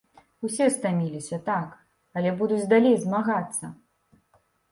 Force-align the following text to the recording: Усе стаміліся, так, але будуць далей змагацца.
Усе 0.47 0.67
стаміліся, 0.75 1.37
так, 1.49 1.75
але 2.21 2.33
будуць 2.41 2.67
далей 2.73 2.95
змагацца. 3.05 3.65